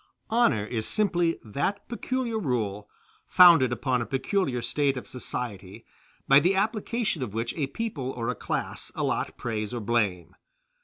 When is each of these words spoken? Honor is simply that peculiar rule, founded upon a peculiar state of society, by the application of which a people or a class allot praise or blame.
Honor 0.31 0.65
is 0.65 0.87
simply 0.87 1.37
that 1.43 1.87
peculiar 1.87 2.39
rule, 2.39 2.89
founded 3.27 3.71
upon 3.71 4.01
a 4.01 4.05
peculiar 4.07 4.59
state 4.59 4.97
of 4.97 5.05
society, 5.05 5.85
by 6.27 6.39
the 6.39 6.55
application 6.55 7.21
of 7.21 7.35
which 7.35 7.53
a 7.53 7.67
people 7.67 8.09
or 8.09 8.27
a 8.29 8.33
class 8.35 8.91
allot 8.95 9.37
praise 9.37 9.75
or 9.75 9.79
blame. 9.79 10.33